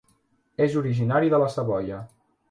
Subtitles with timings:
[0.67, 2.01] És originari de la Savoia.